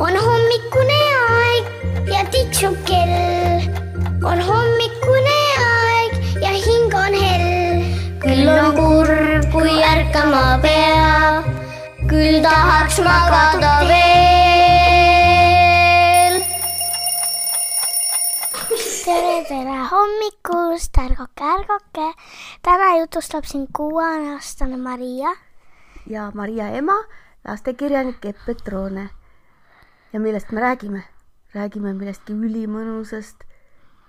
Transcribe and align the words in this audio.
on 0.00 0.16
hommikune 0.16 1.00
aeg 1.28 1.64
ja 2.08 2.20
tiksub 2.32 2.76
kell. 2.88 3.60
on 4.24 4.40
hommikune 4.46 5.40
aeg 5.64 6.12
ja 6.44 6.52
hing 6.54 6.94
on 7.00 7.16
hell. 7.22 7.82
küll 8.22 8.48
on 8.48 8.70
kurb, 8.78 9.44
kui 9.52 9.74
ärkama 9.90 10.56
peab, 10.64 11.44
küll 12.08 12.40
tahaks 12.46 12.96
magada 13.04 13.74
veel. 13.92 14.00
tere, 19.04 19.36
tere 19.52 19.78
hommikust, 19.92 20.96
ärgake, 21.04 21.44
ärgake. 21.58 22.08
täna 22.64 22.90
jutustab 23.02 23.44
siin 23.44 23.68
kuueaastane 23.76 24.80
Maria 24.80 25.36
ja 26.08 26.32
Maria 26.34 26.72
ema, 26.82 26.96
lastekirjanik 27.44 28.24
Epp 28.24 28.46
Petrone. 28.46 29.10
Ja 30.12 30.20
millest 30.20 30.52
me 30.52 30.60
räägime? 30.60 31.02
räägime 31.54 31.92
millestki 31.98 32.32
ülimõnusast, 32.32 33.42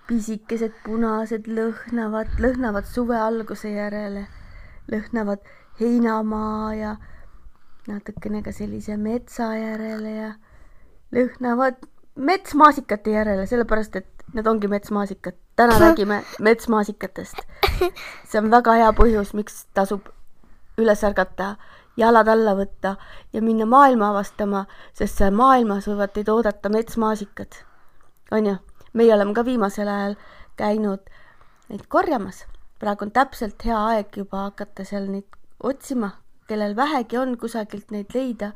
pisikesed 0.06 0.74
punased 0.84 1.48
lõhnavad, 1.50 2.30
lõhnavad 2.38 2.86
suve 2.86 3.16
alguse 3.18 3.72
järele, 3.72 4.28
lõhnavad 4.92 5.42
heinamaa 5.80 6.74
ja 6.78 6.92
natukene 7.88 8.44
ka 8.46 8.54
sellise 8.54 8.96
metsa 8.96 9.48
järele 9.58 10.14
ja 10.14 10.30
lõhnavad 11.14 11.82
metsmaasikate 12.14 13.16
järele, 13.16 13.46
sellepärast 13.50 13.98
et 13.98 14.26
need 14.36 14.46
ongi 14.46 14.70
metsmaasikad. 14.70 15.34
täna 15.56 15.78
räägime 15.82 16.22
metsmaasikatest. 16.40 17.42
see 18.28 18.38
on 18.38 18.50
väga 18.50 18.78
hea 18.78 18.90
põhjus, 18.96 19.34
miks 19.34 19.64
tasub 19.74 20.08
üles 20.78 21.02
ärgata 21.04 21.56
jalad 21.96 22.28
alla 22.28 22.54
võtta 22.56 22.96
ja 23.32 23.42
minna 23.42 23.66
maailma 23.68 24.10
avastama, 24.12 24.64
sest 24.96 25.20
seal 25.20 25.34
maailmas 25.36 25.88
võivad 25.88 26.14
teid 26.14 26.28
oodata 26.32 26.68
metsmaasikad. 26.72 27.54
on 28.32 28.46
ju, 28.46 28.56
meie 28.92 29.14
oleme 29.14 29.34
ka 29.34 29.44
viimasel 29.44 29.88
ajal 29.88 30.16
käinud 30.56 31.00
neid 31.68 31.86
korjamas. 31.88 32.46
praegu 32.78 33.04
on 33.04 33.12
täpselt 33.12 33.64
hea 33.64 33.78
aeg 33.78 34.16
juba 34.16 34.48
hakata 34.48 34.84
seal 34.84 35.08
neid 35.08 35.26
otsima, 35.62 36.10
kellel 36.48 36.76
vähegi 36.76 37.18
on 37.18 37.38
kusagilt 37.38 37.90
neid 37.90 38.14
leida, 38.14 38.52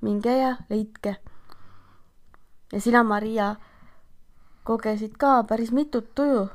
minge 0.00 0.38
ja 0.38 0.56
leidke. 0.70 1.16
ja 2.72 2.80
sina, 2.80 3.02
Maria, 3.04 3.56
kogesid 4.64 5.16
ka 5.18 5.42
päris 5.44 5.72
mitut 5.72 6.14
tuju, 6.14 6.48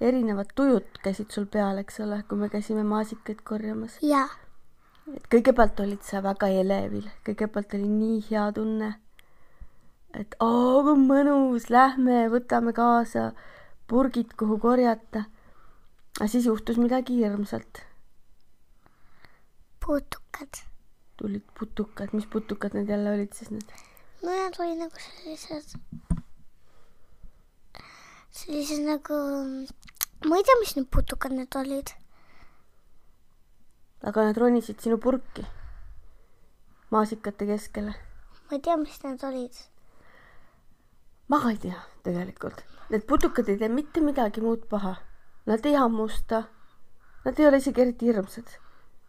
erinevad 0.00 0.52
tujud 0.54 1.00
käisid 1.02 1.30
sul 1.30 1.46
peal, 1.46 1.78
eks 1.78 2.00
ole, 2.00 2.22
kui 2.28 2.38
me 2.38 2.48
käisime 2.48 2.84
maasikaid 2.84 3.40
korjamas 3.44 3.98
ja 4.02 4.28
et 5.16 5.26
kõigepealt 5.32 5.80
olid 5.84 6.02
sa 6.04 6.20
väga 6.24 6.48
elevil, 6.60 7.06
kõigepealt 7.26 7.74
oli 7.78 7.88
nii 7.88 8.20
hea 8.28 8.46
tunne, 8.56 8.92
et 10.16 10.36
oo 10.44 10.82
kui 10.86 11.00
mõnus, 11.00 11.68
lähme 11.72 12.26
võtame 12.32 12.74
kaasa 12.76 13.30
purgid, 13.88 14.34
kuhu 14.38 14.58
korjata. 14.60 15.26
aga 16.18 16.28
siis 16.28 16.46
juhtus 16.46 16.78
midagi 16.78 17.18
hirmsat. 17.20 17.84
putukad. 19.86 20.64
tulid 21.16 21.44
putukad, 21.58 22.12
mis 22.12 22.26
putukad 22.26 22.74
need 22.74 22.88
jälle 22.88 23.10
olid 23.10 23.32
siis 23.32 23.50
need? 23.50 23.70
no 24.22 24.30
need 24.30 24.60
olid 24.60 24.82
nagu 24.82 25.04
sellised, 25.06 25.78
sellised 28.30 28.84
nagu, 28.84 29.22
ma 30.28 30.36
ei 30.36 30.44
tea, 30.44 30.60
mis 30.60 30.76
need 30.76 30.90
putukad 30.92 31.32
need 31.32 31.56
olid 31.62 31.94
aga 34.02 34.28
nad 34.28 34.36
ronisid 34.36 34.78
sinu 34.80 34.98
purki 34.98 35.46
maasikate 36.90 37.46
keskele. 37.46 37.94
ma 38.44 38.56
ei 38.56 38.60
tea, 38.60 38.76
mis 38.76 39.02
need 39.04 39.24
olid. 39.24 39.56
ma 41.28 41.40
ka 41.40 41.50
ei 41.50 41.58
tea 41.64 41.80
tegelikult. 42.02 42.62
Need 42.90 43.04
putukad 43.04 43.48
ei 43.48 43.58
tee 43.60 43.68
mitte 43.68 44.00
midagi 44.00 44.40
muud 44.40 44.64
paha. 44.70 44.94
Nad 45.46 45.66
ei 45.66 45.74
hammusta. 45.74 46.42
Nad 47.24 47.38
ei 47.38 47.46
ole 47.48 47.60
isegi 47.60 47.82
eriti 47.82 48.06
hirmsad. 48.06 48.48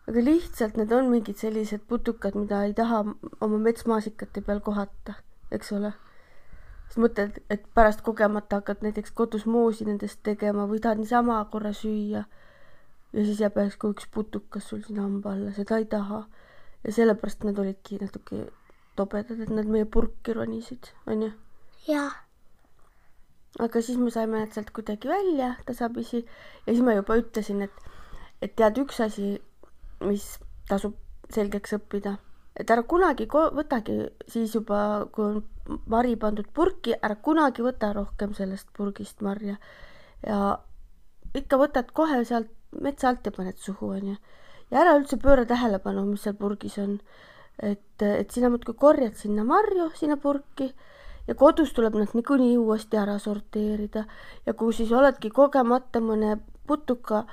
aga 0.07 0.23
lihtsalt 0.25 0.75
need 0.77 0.91
on 0.91 1.09
mingid 1.13 1.37
sellised 1.37 1.85
putukad, 1.87 2.35
mida 2.35 2.63
ei 2.65 2.73
taha 2.73 3.03
oma 3.41 3.57
metsmaasikate 3.57 4.41
peal 4.41 4.59
kohata, 4.59 5.13
eks 5.51 5.71
ole. 5.71 5.93
siis 6.89 6.97
mõtled, 6.97 7.37
et 7.49 7.67
pärast 7.77 8.01
kogemata 8.01 8.59
hakkad 8.59 8.81
näiteks 8.81 9.11
kodus 9.11 9.45
moosi 9.45 9.85
nendest 9.85 10.23
tegema 10.23 10.65
või 10.67 10.81
tahad 10.81 10.97
niisama 10.97 11.37
korra 11.51 11.71
süüa 11.73 12.23
ja 13.13 13.25
siis 13.25 13.41
jääb 13.41 13.57
järsku 13.57 13.93
üks 13.93 14.07
putukas 14.13 14.69
sul 14.69 14.81
sinna 14.85 15.05
hamba 15.07 15.33
alla, 15.33 15.51
seda 15.55 15.79
ei 15.81 15.85
taha. 15.89 16.23
ja 16.83 16.91
sellepärast 16.95 17.43
nad 17.43 17.57
olidki 17.59 17.97
natuke 17.99 18.45
tobedad, 18.95 19.39
et 19.39 19.51
nad 19.51 19.67
meie 19.67 19.85
purki 19.85 20.33
ronisid, 20.35 20.91
onju. 21.07 21.31
jaa. 21.87 22.09
aga 23.65 23.81
siis 23.81 23.97
me 23.97 24.11
saime 24.13 24.39
nad 24.39 24.53
sealt 24.55 24.71
kuidagi 24.75 25.09
välja 25.09 25.55
tasapisi 25.65 26.21
ja 26.21 26.73
siis 26.73 26.85
ma 26.85 26.95
juba 26.95 27.17
ütlesin, 27.19 27.65
et, 27.65 27.85
et 28.41 28.55
tead, 28.55 28.77
üks 28.83 29.01
asi, 29.03 29.37
mis 30.05 30.31
tasub 30.69 30.95
selgeks 31.33 31.73
õppida, 31.79 32.15
et 32.59 32.69
ära 32.69 32.83
kunagi 32.83 33.27
võtagi 33.29 33.97
siis 34.29 34.53
juba, 34.55 35.07
kui 35.11 35.25
on 35.25 35.81
vari 35.89 36.15
pandud 36.19 36.47
purki, 36.53 36.93
ära 37.01 37.15
kunagi 37.15 37.65
võta 37.65 37.91
rohkem 37.97 38.33
sellest 38.37 38.69
purgist 38.77 39.21
marja 39.25 39.57
ja 40.25 40.39
ikka 41.37 41.59
võtad 41.61 41.91
kohe 41.95 42.23
sealt 42.25 42.49
metsa 42.81 43.09
alt 43.09 43.25
ja 43.25 43.31
paned 43.35 43.57
suhu, 43.57 43.89
onju. 43.97 44.15
ja 44.71 44.81
ära 44.83 44.95
üldse 44.99 45.17
pööra 45.17 45.45
tähelepanu, 45.49 46.05
mis 46.05 46.23
seal 46.23 46.37
purgis 46.37 46.77
on. 46.77 46.99
et, 47.63 48.01
et 48.01 48.31
sina 48.31 48.49
muudkui 48.49 48.73
korjad 48.79 49.15
sinna 49.19 49.43
marju, 49.43 49.89
sinna 49.95 50.17
purki 50.17 50.69
ja 51.27 51.35
kodus 51.35 51.73
tuleb 51.73 51.97
nad 51.99 52.13
niikuinii 52.15 52.57
uuesti 52.57 52.97
ära 52.97 53.17
sorteerida 53.19 54.05
ja 54.45 54.53
kui 54.53 54.73
siis 54.73 54.91
oledki 54.95 55.29
kogemata 55.29 55.99
mõne 56.01 56.37
putuka 56.67 57.25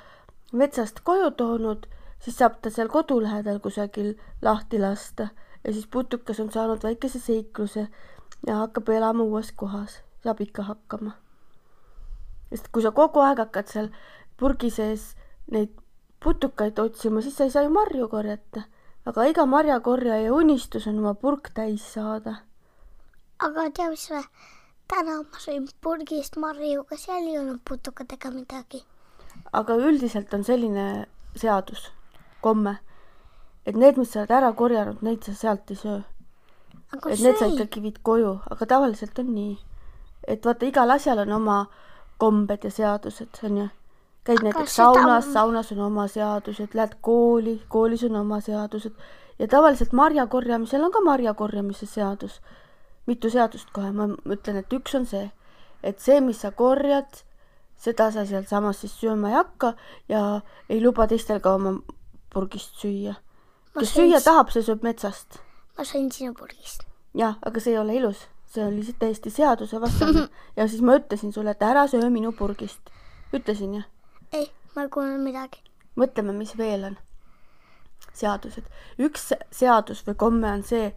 metsast 0.53 1.01
koju 1.05 1.31
toonud, 1.39 1.87
siis 2.21 2.39
saab 2.41 2.59
ta 2.63 2.73
seal 2.73 2.91
kodu 2.93 3.21
lähedal 3.23 3.61
kusagil 3.65 4.15
lahti 4.43 4.81
lasta 4.83 5.29
ja 5.65 5.73
siis 5.73 5.87
putukas 5.87 6.41
on 6.41 6.51
saanud 6.53 6.83
väikese 6.83 7.21
seikluse 7.21 7.87
ja 8.47 8.59
hakkab 8.65 8.89
elama 8.89 9.25
uues 9.25 9.53
kohas, 9.53 10.01
saab 10.23 10.41
ikka 10.41 10.63
hakkama. 10.63 11.17
sest 12.51 12.69
kui 12.73 12.83
sa 12.83 12.93
kogu 12.95 13.21
aeg 13.21 13.39
hakkad 13.39 13.73
seal 13.73 13.89
purgi 14.39 14.71
sees 14.71 15.15
neid 15.53 15.71
putukaid 16.23 16.79
otsima, 16.79 17.23
siis 17.23 17.37
sa 17.37 17.45
ei 17.45 17.51
saa 17.51 17.62
ju 17.62 17.71
marju 17.71 18.09
korjata. 18.09 18.62
aga 19.07 19.25
iga 19.31 19.47
marjakorjaja 19.47 20.33
unistus 20.34 20.87
on 20.87 20.99
oma 20.99 21.15
purk 21.15 21.51
täis 21.55 21.83
saada. 21.95 22.37
aga 23.39 23.71
tea, 23.71 23.91
mis 23.91 24.09
või? 24.11 24.25
täna 24.89 25.21
ma 25.23 25.43
sõin 25.43 25.69
purgist 25.83 26.37
marju, 26.37 26.81
aga 26.83 26.99
seal 26.99 27.29
ei 27.29 27.39
olnud 27.39 27.61
putukatega 27.69 28.31
midagi. 28.31 28.83
aga 29.53 29.77
üldiselt 29.77 30.34
on 30.34 30.45
selline 30.45 31.07
seadus, 31.37 31.91
komme, 32.41 32.78
et 33.67 33.77
need, 33.77 33.97
mis 33.97 34.11
sa 34.11 34.25
oled 34.25 34.37
ära 34.41 34.53
korjanud, 34.53 35.03
neid 35.03 35.23
sa 35.23 35.34
sealt 35.34 35.71
ei 35.71 35.77
söö. 35.77 36.03
et 37.07 37.21
need 37.21 37.39
sa 37.39 37.47
ikkagi 37.47 37.83
viid 37.83 38.03
koju, 38.03 38.39
aga 38.51 38.67
tavaliselt 38.67 39.19
on 39.19 39.34
nii, 39.34 39.57
et 40.27 40.45
vaata, 40.45 40.67
igal 40.67 40.91
asjal 40.91 41.23
on 41.23 41.33
oma 41.39 41.67
kombed 42.19 42.65
ja 42.65 42.71
seadused, 42.71 43.45
onju 43.45 43.69
käid 44.27 44.41
Aga 44.43 44.49
näiteks 44.49 44.77
saunas 44.77 45.29
saunas 45.33 45.71
on 45.73 45.81
oma 45.87 46.09
seadused, 46.11 46.75
lähed 46.75 46.99
kooli, 47.01 47.61
koolis 47.69 48.05
on 48.09 48.17
oma 48.23 48.41
seadused 48.41 48.95
ja 49.39 49.49
tavaliselt 49.49 49.93
marja 49.93 50.27
korjamisel 50.27 50.85
on 50.85 50.93
ka 50.93 51.01
marja 51.01 51.35
korjamise 51.35 51.87
seadus. 51.87 52.41
mitu 53.07 53.31
seadust 53.31 53.71
kohe, 53.71 53.93
ma 53.95 54.09
ütlen, 54.27 54.57
et 54.59 54.73
üks 54.75 54.97
on 54.99 55.05
see, 55.07 55.29
et 55.83 56.01
see, 56.03 56.19
mis 56.21 56.41
sa 56.43 56.51
korjad, 56.51 57.21
seda 57.79 58.09
sa 58.11 58.25
sealsamas 58.27 58.81
siis 58.83 58.97
sööma 58.99 59.31
ei 59.31 59.37
hakka 59.37 59.75
ja 60.09 60.23
ei 60.69 60.81
luba 60.83 61.07
teistel 61.07 61.39
ka 61.41 61.55
oma 61.55 61.77
purgist 62.35 62.81
süüa. 62.83 63.15
kes 63.79 63.95
süüa 63.95 64.21
tahab, 64.25 64.51
see 64.51 64.67
sööb 64.67 64.83
metsast. 64.83 65.39
ma 65.79 65.85
sõin 65.85 66.11
sinu 66.11 66.35
purgist. 66.35 66.83
jah, 67.15 67.39
aga 67.43 67.61
see 67.61 67.77
ei 67.77 67.79
ole 67.79 68.01
ilus, 68.01 68.27
see 68.51 68.65
on 68.65 68.75
lihtsalt 68.75 68.99
täiesti 68.99 69.31
seadusevastane 69.31 70.27
ja 70.59 70.67
siis 70.67 70.83
ma 70.83 70.99
ütlesin 70.99 71.33
sulle, 71.33 71.55
et 71.55 71.63
ära 71.63 71.87
söö 71.87 72.11
minu 72.11 72.33
purgist. 72.33 72.91
ütlesin 73.33 73.79
jah 73.79 73.93
ei, 74.33 74.47
ma 74.75 74.84
ei 74.84 74.93
kuulnud 74.93 75.23
midagi. 75.23 75.63
mõtleme, 75.97 76.33
mis 76.37 76.55
veel 76.59 76.84
on. 76.91 76.97
seadused. 78.13 78.65
üks 78.99 79.33
seadus 79.51 80.03
või 80.07 80.17
komme 80.17 80.51
on 80.51 80.63
see, 80.63 80.93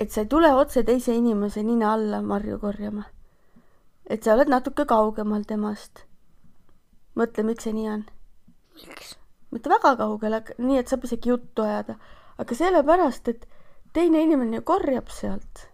et 0.00 0.10
sa 0.10 0.24
ei 0.24 0.26
tule 0.26 0.52
otse 0.54 0.82
teise 0.84 1.14
inimese 1.14 1.62
nina 1.62 1.92
alla 1.92 2.22
marju 2.22 2.58
korjama. 2.58 3.04
et 4.06 4.22
sa 4.22 4.34
oled 4.34 4.48
natuke 4.48 4.86
kaugemal 4.86 5.44
temast. 5.44 6.04
mõtle, 7.16 7.46
miks 7.46 7.64
see 7.64 7.72
nii 7.72 7.88
on. 7.88 8.04
miks? 8.86 9.16
mitte 9.50 9.70
väga 9.70 9.96
kaugel, 9.96 10.34
aga 10.40 10.54
nii, 10.58 10.78
et 10.78 10.88
saab 10.88 11.04
isegi 11.04 11.28
juttu 11.28 11.62
ajada. 11.62 11.98
aga 12.38 12.54
sellepärast, 12.54 13.28
et 13.28 13.48
teine 13.92 14.22
inimene 14.22 14.60
korjab 14.60 15.08
sealt. 15.08 15.68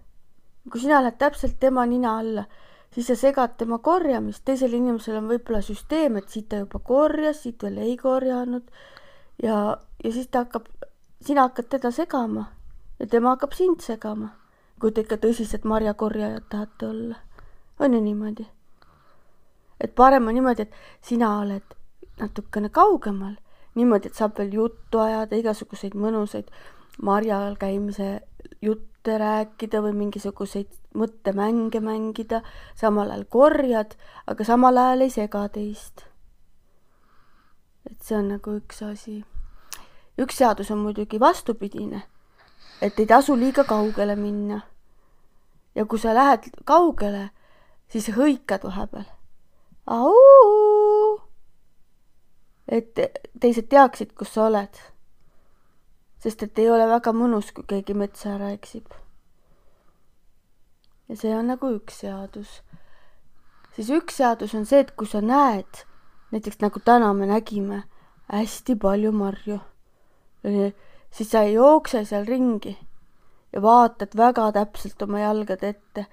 kui 0.71 0.81
sina 0.81 1.03
lähed 1.03 1.19
täpselt 1.19 1.61
tema 1.61 1.87
nina 1.87 2.19
alla 2.19 2.49
siis 2.95 3.07
sa 3.07 3.17
segad 3.17 3.57
tema 3.59 3.79
korjamist, 3.79 4.45
teisel 4.45 4.75
inimesel 4.75 5.21
on 5.21 5.29
võib-olla 5.31 5.63
süsteem, 5.65 6.17
et 6.17 6.29
siit 6.29 6.49
ta 6.49 6.63
juba 6.63 6.79
korjas, 6.79 7.43
siit 7.43 7.63
veel 7.63 7.79
ei 7.85 7.97
korjanud 7.97 8.71
ja, 9.43 9.79
ja 10.05 10.13
siis 10.13 10.29
ta 10.31 10.45
hakkab, 10.47 10.69
sina 11.25 11.49
hakkad 11.49 11.71
teda 11.77 11.91
segama 11.95 12.49
ja 12.99 13.07
tema 13.07 13.37
hakkab 13.37 13.53
sind 13.53 13.81
segama. 13.81 14.35
kui 14.79 14.93
te 14.95 15.03
ikka 15.03 15.17
tõsised 15.19 15.65
marjakorjajad 15.67 16.45
tahate 16.51 16.87
olla. 16.87 17.17
on 17.79 17.95
ju 17.95 18.01
niimoodi? 18.01 18.47
et 19.81 19.95
parem 19.95 20.27
on 20.27 20.35
niimoodi, 20.35 20.63
et 20.63 20.75
sina 21.03 21.39
oled 21.41 21.75
natukene 22.19 22.69
kaugemal, 22.69 23.37
niimoodi, 23.75 24.09
et 24.09 24.15
saab 24.15 24.39
veel 24.39 24.53
juttu 24.53 24.99
ajada, 24.99 25.37
igasuguseid 25.37 25.95
mõnusaid 25.95 26.51
marjal 27.03 27.57
käimise 27.57 28.21
jutte 28.63 28.98
rääkida 29.19 29.81
või 29.83 29.95
mingisuguseid 29.97 30.69
mõttemänge 30.99 31.81
mängida, 31.81 32.43
samal 32.77 33.11
ajal 33.11 33.25
korjad, 33.31 33.95
aga 34.27 34.45
samal 34.45 34.77
ajal 34.77 35.07
ei 35.07 35.11
sega 35.11 35.49
teist. 35.49 36.05
et 37.91 38.03
see 38.05 38.17
on 38.19 38.29
nagu 38.29 38.59
üks 38.59 38.83
asi. 38.83 39.25
üks 40.19 40.37
seadus 40.37 40.71
on 40.71 40.79
muidugi 40.79 41.21
vastupidine, 41.21 42.03
et 42.83 42.99
ei 42.99 43.07
tasu 43.07 43.37
liiga 43.37 43.65
kaugele 43.65 44.17
minna. 44.17 44.61
ja 45.75 45.87
kui 45.87 45.99
sa 45.99 46.15
lähed 46.15 46.51
kaugele, 46.65 47.31
siis 47.89 48.11
hõikad 48.11 48.65
vahepeal. 48.65 49.09
et 52.69 53.01
teised 53.41 53.69
teaksid, 53.69 54.13
kus 54.13 54.35
sa 54.35 54.47
oled 54.47 54.77
sest 56.23 56.43
et 56.43 56.59
ei 56.59 56.71
ole 56.71 56.87
väga 56.91 57.13
mõnus, 57.15 57.53
kui 57.55 57.67
keegi 57.69 57.95
metsa 57.95 58.35
ära 58.35 58.51
eksib. 58.55 58.91
ja 61.09 61.17
see 61.17 61.35
on 61.35 61.47
nagu 61.49 61.71
üks 61.77 62.01
seadus. 62.03 62.63
siis 63.77 63.91
üks 63.95 64.19
seadus 64.19 64.55
on 64.55 64.67
see, 64.67 64.81
et 64.81 64.95
kui 64.97 65.07
sa 65.07 65.21
näed, 65.21 65.85
näiteks 66.33 66.61
nagu 66.61 66.81
täna 66.81 67.13
me 67.15 67.27
nägime 67.27 67.85
hästi 68.33 68.77
palju 68.77 69.13
marju, 69.13 69.61
siis 71.11 71.31
sa 71.31 71.43
ei 71.47 71.55
jookse 71.55 72.05
seal 72.05 72.27
ringi 72.27 72.77
ja 73.53 73.63
vaatad 73.63 74.17
väga 74.17 74.53
täpselt 74.53 75.03
oma 75.03 75.21
jalgade 75.21 75.69
ette. 75.69 76.07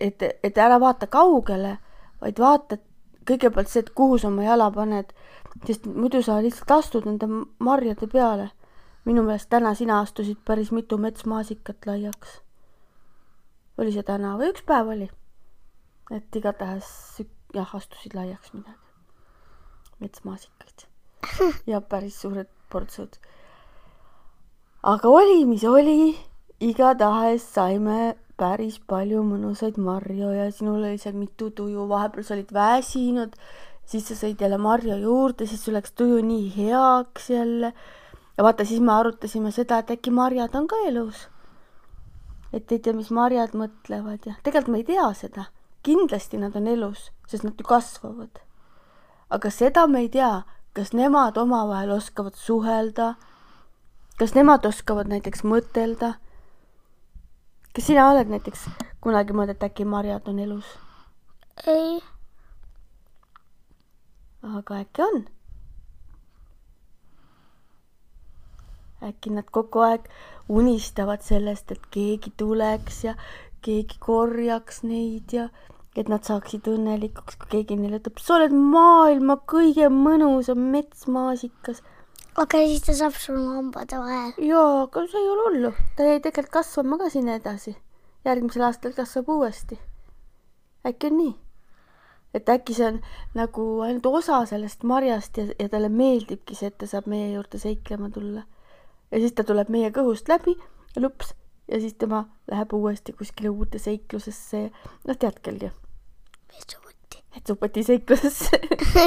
et, 0.00 0.22
et 0.42 0.58
ära 0.58 0.78
vaata 0.80 1.06
kaugele, 1.06 1.78
vaid 2.20 2.38
vaata 2.38 2.76
kõigepealt 3.26 3.68
see, 3.68 3.80
et 3.80 3.90
kuhu 3.96 4.18
sa 4.18 4.28
oma 4.28 4.44
jala 4.44 4.70
paned, 4.70 5.12
sest 5.66 5.86
muidu 5.86 6.22
sa 6.22 6.38
lihtsalt 6.44 6.70
astud 6.70 7.08
nende 7.08 7.26
marjade 7.58 8.06
peale 8.12 8.50
minu 9.04 9.22
meelest 9.22 9.50
täna 9.52 9.74
sina 9.74 10.00
astusid 10.00 10.40
päris 10.44 10.72
mitu 10.72 10.98
metsmaasikat 10.98 11.86
laiaks. 11.86 12.40
oli 13.78 13.92
see 13.92 14.02
täna 14.02 14.36
või 14.40 14.52
üks 14.54 14.64
päev 14.66 14.92
oli? 14.96 15.10
et 16.10 16.36
igatahes 16.36 16.88
jah, 17.54 17.74
astusid 17.76 18.14
laiaks 18.16 18.52
midagi. 18.54 18.78
metsmaasikaid 20.00 20.86
ja 21.72 21.80
päris 21.80 22.20
suured 22.20 22.48
portsud. 22.72 23.18
aga 24.82 25.08
oli, 25.08 25.44
mis 25.48 25.64
oli, 25.64 26.14
igatahes 26.60 27.46
saime 27.54 28.14
päris 28.40 28.80
palju 28.90 29.22
mõnusaid 29.22 29.76
marju 29.78 30.32
ja 30.34 30.48
sinul 30.52 30.80
oli 30.82 30.98
seal 30.98 31.14
mitu 31.18 31.50
tuju, 31.50 31.86
vahepeal 31.88 32.24
sa 32.26 32.34
olid 32.34 32.50
väsinud, 32.52 33.36
siis 33.86 34.08
sa 34.08 34.16
sõid 34.18 34.40
jälle 34.40 34.58
marju 34.58 34.96
juurde, 35.02 35.46
siis 35.46 35.62
sul 35.62 35.76
läks 35.78 35.92
tuju 35.92 36.18
nii 36.24 36.48
heaks 36.56 37.30
jälle 37.30 37.74
ja 38.36 38.44
vaata, 38.44 38.64
siis 38.64 38.80
me 38.80 38.92
arutasime 38.92 39.50
seda, 39.54 39.78
et 39.78 39.90
äkki 39.94 40.10
marjad 40.10 40.54
on 40.54 40.66
ka 40.68 40.76
elus. 40.88 41.28
et 42.52 42.72
ei 42.72 42.78
tea, 42.78 42.94
mis 42.94 43.10
marjad 43.10 43.54
mõtlevad 43.58 44.26
ja 44.26 44.34
tegelikult 44.42 44.72
me 44.72 44.78
ei 44.78 44.88
tea 44.90 45.12
seda. 45.14 45.44
kindlasti 45.82 46.38
nad 46.38 46.56
on 46.56 46.66
elus, 46.66 47.10
sest 47.26 47.44
nad 47.44 47.54
ju 47.58 47.66
kasvavad. 47.68 48.40
aga 49.30 49.50
seda 49.50 49.86
me 49.86 50.00
ei 50.00 50.08
tea, 50.08 50.42
kas 50.72 50.92
nemad 50.92 51.36
omavahel 51.36 51.90
oskavad 51.90 52.34
suhelda, 52.34 53.14
kas 54.18 54.34
nemad 54.34 54.66
oskavad 54.66 55.08
näiteks 55.08 55.44
mõtelda. 55.44 56.14
kas 57.74 57.86
sina 57.86 58.10
oled 58.10 58.28
näiteks 58.28 58.66
kunagi 59.00 59.32
mõelnud, 59.32 59.54
et 59.54 59.70
äkki 59.70 59.84
marjad 59.84 60.28
on 60.28 60.38
elus? 60.38 60.66
ei. 61.66 62.02
aga 64.42 64.82
äkki 64.82 65.02
on 65.02 65.24
äkki 69.04 69.32
nad 69.34 69.48
kogu 69.52 69.84
aeg 69.84 70.08
unistavad 70.48 71.22
sellest, 71.24 71.72
et 71.72 71.86
keegi 71.94 72.32
tuleks 72.36 73.04
ja 73.04 73.14
keegi 73.64 73.96
korjaks 74.00 74.82
neid 74.84 75.32
ja 75.32 75.48
et 75.96 76.10
nad 76.10 76.26
saaksid 76.26 76.66
õnnelikuks, 76.68 77.38
kui 77.38 77.50
keegi 77.52 77.78
neile 77.78 78.00
ütleb, 78.00 78.18
sa 78.20 78.38
oled 78.38 78.54
maailma 78.54 79.38
kõige 79.50 79.88
mõnusam 79.94 80.60
metsmaasikas. 80.74 81.82
aga 82.42 82.60
siis 82.66 82.82
ta 82.82 82.96
saab 82.98 83.14
sul 83.14 83.38
hambade 83.38 83.98
vahel. 83.98 84.34
jaa, 84.38 84.82
aga 84.82 85.06
see 85.06 85.22
ei 85.22 85.30
ole 85.30 85.46
hullu, 85.48 85.72
ta 85.96 86.08
jäi 86.10 86.20
tegelikult 86.20 86.52
kasvama 86.58 86.98
ka 86.98 87.10
sinna 87.10 87.38
edasi. 87.40 87.76
järgmisel 88.24 88.66
aastal 88.68 88.92
kasvab 88.92 89.28
uuesti. 89.28 89.78
äkki 90.86 91.12
on 91.12 91.18
nii? 91.18 91.34
et 92.34 92.48
äkki 92.48 92.74
see 92.74 92.88
on 92.90 93.00
nagu 93.38 93.68
ainult 93.86 94.06
osa 94.06 94.42
sellest 94.50 94.82
marjast 94.82 95.38
ja, 95.38 95.46
ja 95.58 95.68
talle 95.68 95.88
meeldibki 95.88 96.58
see, 96.58 96.72
et 96.72 96.78
ta 96.78 96.90
saab 96.90 97.06
meie 97.06 97.30
juurde 97.36 97.62
seiklema 97.62 98.10
tulla 98.10 98.42
ja 99.14 99.20
siis 99.22 99.34
ta 99.38 99.46
tuleb 99.46 99.70
meie 99.70 99.92
kõhust 99.94 100.28
läbi 100.28 100.56
ja 100.96 101.02
lups 101.02 101.34
ja 101.70 101.78
siis 101.80 101.94
tema 101.94 102.24
läheb 102.50 102.72
uuesti 102.74 103.12
kuskile 103.12 103.48
uude 103.48 103.78
seiklusesse. 103.78 104.70
noh, 105.06 105.16
tead 105.16 105.62
ju. 105.62 105.70
vetsupoti. 106.52 107.22
vetsupoti 107.36 107.84
seiklusesse 107.84 108.60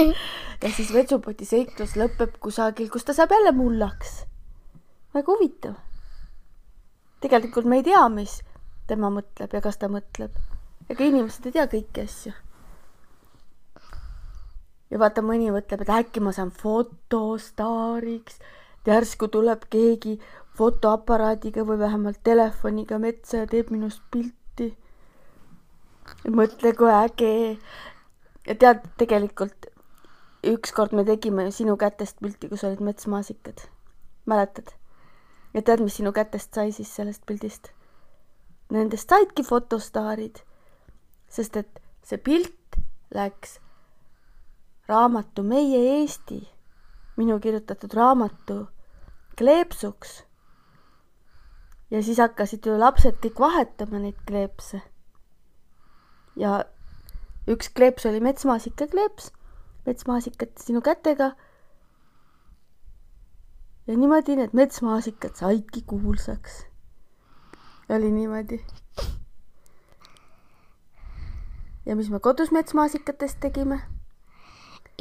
ja 0.64 0.72
siis 0.72 0.94
vetsupoti 0.94 1.46
seiklus 1.46 1.98
lõpeb 2.00 2.40
kusagil, 2.40 2.90
kus 2.90 3.04
ta 3.04 3.14
saab 3.14 3.36
jälle 3.36 3.52
mullaks. 3.52 4.24
väga 5.14 5.32
huvitav. 5.32 5.76
tegelikult 7.22 7.66
me 7.66 7.82
ei 7.82 7.84
tea, 7.84 8.10
mis 8.10 8.42
tema 8.88 9.12
mõtleb 9.12 9.54
ja 9.54 9.62
kas 9.62 9.78
ta 9.78 9.92
mõtleb. 9.92 10.32
ega 10.90 11.04
inimesed 11.04 11.46
ei 11.46 11.58
tea 11.60 11.68
kõiki 11.68 12.06
asju. 12.08 12.34
ja 14.90 15.00
vaata, 15.00 15.22
mõni 15.22 15.52
mõtleb, 15.52 15.84
et 15.84 15.98
äkki 16.00 16.24
ma 16.24 16.32
saan 16.32 16.52
fotostaariks 16.52 18.40
järsku 18.88 19.28
tuleb 19.28 19.68
keegi 19.70 20.18
fotoaparaadiga 20.58 21.66
või 21.68 21.80
vähemalt 21.80 22.20
telefoniga 22.24 23.00
metsa 23.00 23.44
ja 23.44 23.48
teeb 23.48 23.70
minust 23.72 24.02
pilti. 24.12 24.74
mõtle, 26.28 26.74
kui 26.74 26.92
äge. 26.92 27.58
ja 28.48 28.56
tead, 28.56 28.86
tegelikult 28.98 29.68
ükskord 30.44 30.94
me 30.94 31.04
tegime 31.06 31.52
sinu 31.52 31.78
kätest 31.78 32.20
pilti, 32.22 32.50
kus 32.50 32.64
olid 32.64 32.80
metsmaasikad. 32.82 33.68
mäletad? 34.26 34.74
ja 35.54 35.62
tead, 35.62 35.84
mis 35.84 35.96
sinu 36.00 36.12
kätest 36.12 36.54
sai 36.54 36.72
siis 36.72 36.96
sellest 36.96 37.26
pildist? 37.26 37.72
Nendest 38.70 39.10
saidki 39.10 39.44
fotostaarid, 39.44 40.42
sest 41.30 41.56
et 41.58 41.80
see 42.04 42.18
pilt 42.18 42.80
läks 43.16 43.60
raamatu 44.88 45.44
Meie 45.44 45.80
Eesti, 46.00 46.42
minu 47.18 47.40
kirjutatud 47.40 47.94
raamatu 47.94 48.68
kleepsuks. 49.38 50.24
ja 51.92 52.04
siis 52.04 52.18
hakkasid 52.18 52.66
ju 52.66 52.76
lapsed 52.80 53.20
kõik 53.24 53.40
vahetama 53.40 54.02
neid 54.02 54.18
kleepse. 54.28 54.82
ja 56.36 56.64
üks 57.48 57.70
kleeps 57.74 58.06
oli 58.10 58.20
metsmaasika 58.20 58.88
kleeps, 58.92 59.32
metsmaasikat 59.86 60.58
sinu 60.64 60.82
kätega. 60.82 61.32
ja 63.88 63.98
niimoodi 63.98 64.36
need 64.36 64.58
metsmaasikad 64.58 65.36
saidki 65.36 65.84
kuulsaks. 65.88 66.66
oli 67.90 68.12
niimoodi. 68.12 68.60
ja 71.86 71.96
mis 71.96 72.10
me 72.10 72.20
kodus 72.20 72.52
metsmaasikatest 72.52 73.40
tegime? 73.40 73.80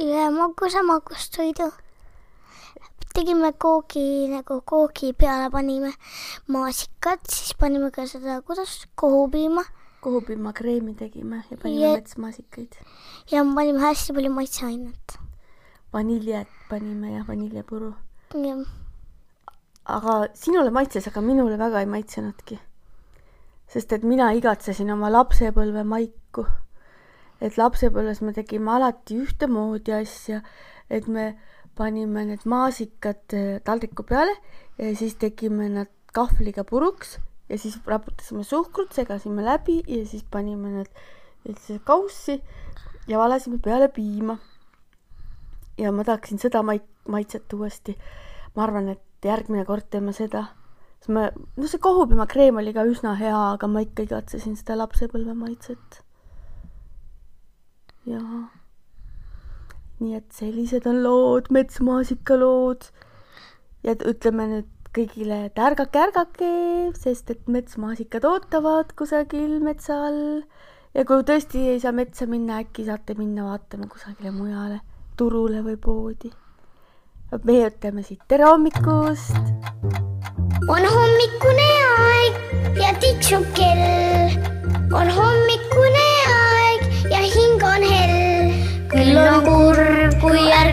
ühe 0.01 0.29
magusa 0.29 0.83
magustoidu 0.83 1.71
tegime 3.17 3.49
koogi 3.57 4.29
nagu 4.29 4.59
koogi 4.61 5.09
peale 5.17 5.49
panime 5.49 5.89
maasikad, 6.53 7.23
siis 7.25 7.55
panime 7.57 7.89
ka 7.91 8.05
seda, 8.05 8.41
kuidas 8.45 8.85
kohupiima. 8.95 9.63
kohupiimakreemi 10.05 10.93
tegime 10.95 11.41
ja 11.49 11.57
panime 11.57 11.81
ja, 11.81 11.93
metsmaasikaid. 11.97 12.77
ja 13.31 13.41
panime 13.55 13.81
hästi 13.81 14.13
palju 14.13 14.31
maitseainet. 14.35 15.17
vaniljet 15.93 16.53
panime 16.69 17.15
ja 17.15 17.23
vaniljepuru. 17.27 17.93
jah. 18.35 18.61
aga 19.85 20.19
sinule 20.33 20.69
maitses, 20.69 21.07
aga 21.07 21.21
minule 21.21 21.57
väga 21.57 21.81
ei 21.81 21.89
maitsenudki. 21.89 22.59
sest 23.67 23.97
et 23.97 24.03
mina 24.03 24.29
igatsesin 24.37 24.93
oma 24.93 25.09
lapsepõlve 25.09 25.83
maiku. 25.83 26.45
et 27.41 27.57
lapsepõlves 27.57 28.21
me 28.21 28.37
tegime 28.37 28.71
alati 28.77 29.17
ühtemoodi 29.25 30.01
asja, 30.03 30.43
et 30.89 31.07
me 31.07 31.31
panime 31.77 32.25
need 32.25 32.43
maasikad 32.45 33.37
äh, 33.37 33.61
taldriku 33.63 34.03
peale 34.03 34.33
ja 34.77 34.95
siis 34.95 35.15
tegime 35.15 35.69
nad 35.69 35.91
kahvliga 36.13 36.63
puruks 36.63 37.17
ja 37.49 37.57
siis 37.57 37.79
raputasime 37.85 38.43
suhkrut, 38.43 38.93
segasime 38.93 39.45
läbi 39.45 39.81
ja 39.87 40.05
siis 40.05 40.25
panime 40.31 40.73
need 40.79 40.89
üldse 41.47 41.79
kaussi 41.85 42.41
ja 43.07 43.19
valasime 43.19 43.59
peale 43.63 43.87
piima. 43.87 44.37
ja 45.77 45.91
ma 45.91 46.03
tahaksin 46.03 46.39
seda 46.39 46.63
mait-, 46.63 46.89
maitset 47.07 47.53
uuesti. 47.53 47.97
ma 48.55 48.63
arvan, 48.63 48.89
et 48.89 49.01
järgmine 49.23 49.65
kord 49.65 49.87
teeme 49.89 50.13
seda. 50.13 50.45
siis 50.99 51.13
ma, 51.13 51.29
no 51.55 51.67
see 51.67 51.79
kohupiimakreem 51.79 52.57
oli 52.57 52.73
ka 52.73 52.83
üsna 52.83 53.15
hea, 53.19 53.39
aga 53.53 53.67
ma 53.67 53.85
ikkagi 53.85 54.11
katsesin 54.11 54.57
seda 54.59 54.77
lapsepõlve 54.83 55.33
maitset. 55.33 56.03
jaa. 58.05 58.47
Nii 59.99 60.17
et 60.19 60.33
sellised 60.33 60.85
on 60.89 61.01
lood, 61.03 61.51
metsmaasikalood. 61.53 62.89
ja 63.83 63.93
et 63.93 64.03
ütleme 64.05 64.47
nüüd 64.51 64.71
kõigile, 64.97 65.43
et 65.47 65.59
ärgake, 65.61 66.01
ärgake, 66.07 66.51
sest 66.97 67.29
et 67.33 67.49
metsmaasikad 67.51 68.25
ootavad 68.25 68.93
kusagil 68.97 69.59
metsa 69.63 69.99
all. 70.07 70.41
ja 70.93 71.05
kui 71.05 71.25
tõesti 71.27 71.67
ei 71.73 71.79
saa 71.81 71.93
metsa 71.97 72.27
minna, 72.29 72.61
äkki 72.63 72.87
saate 72.87 73.17
minna 73.17 73.49
vaatama 73.51 73.89
kusagile 73.91 74.33
mujale, 74.33 74.81
turule 75.17 75.63
või 75.65 75.77
poodi. 75.81 76.33
meie 77.43 77.69
ütleme 77.71 78.03
siit 78.03 78.21
tere 78.27 78.49
hommikust. 78.49 79.37
on 80.69 80.91
hommikune 80.97 81.69
aeg 81.99 82.77
ja 82.81 82.93
tiksub 83.01 83.49
kell. 83.57 83.96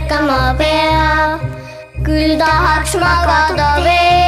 Ärkama 0.05 0.55
pea 0.59 1.39
küll 2.05 2.37
tahaks 2.39 2.95
magada 3.01 3.81
veel. 3.85 4.24